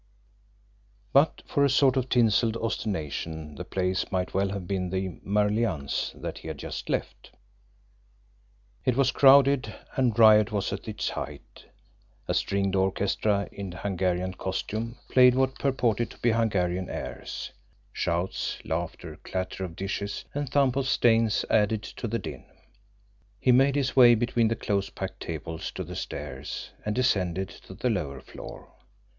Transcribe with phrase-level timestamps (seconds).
[1.13, 6.11] But for a sort of tinselled ostentation the place might well have been the Marlianne's
[6.15, 7.29] that he had just left
[8.83, 11.65] it was crowded and riot was at its height;
[12.27, 17.51] a stringed orchestra in Hungarian costume played what purported to be Hungarian airs;
[17.93, 22.47] shouts, laughter, clatter of dishes, and thump of steins added to the din.
[23.39, 27.75] He made his way between the close packed tables to the stairs, and descended to
[27.75, 28.73] the lower floor.